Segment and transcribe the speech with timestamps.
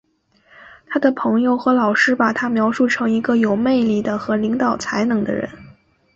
[0.87, 5.47] 他的朋友和老师把他描述成一个有魅力的和领导才能的人。